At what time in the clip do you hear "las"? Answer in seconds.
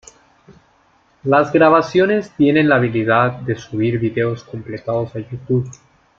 1.25-1.53